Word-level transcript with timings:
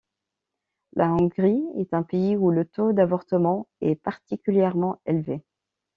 La 0.93 1.11
Hongrie 1.13 1.63
est 1.77 1.93
un 1.93 2.01
pays 2.01 2.35
où 2.35 2.49
le 2.49 2.65
taux 2.65 2.91
d'avortements 2.91 3.67
est 3.81 3.93
particulièrement 3.93 4.99
élevé. 5.05 5.43